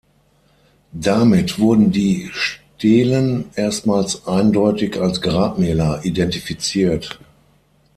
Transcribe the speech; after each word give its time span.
Damit 0.93 1.59
wurden 1.59 1.91
die 1.91 2.27
Stelen 2.33 3.51
erstmals 3.53 4.25
eindeutig 4.25 4.99
als 4.99 5.21
Grabmäler 5.21 6.03
identifiziert. 6.03 7.19